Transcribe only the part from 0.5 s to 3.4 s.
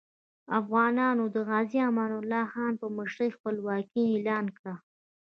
افغانانو د غازي امان الله خان په مشرۍ